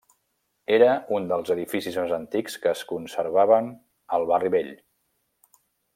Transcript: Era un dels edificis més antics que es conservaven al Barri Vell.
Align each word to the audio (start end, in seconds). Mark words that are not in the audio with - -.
Era 0.77 0.87
un 1.17 1.27
dels 1.31 1.51
edificis 1.55 1.99
més 2.03 2.15
antics 2.17 2.57
que 2.63 2.71
es 2.71 2.83
conservaven 2.93 3.71
al 4.19 4.29
Barri 4.33 4.53
Vell. 4.57 4.73